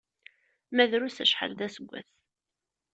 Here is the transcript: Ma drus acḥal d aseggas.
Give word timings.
Ma 0.75 0.85
drus 0.91 1.17
acḥal 1.23 1.51
d 1.59 1.61
aseggas. 1.65 2.11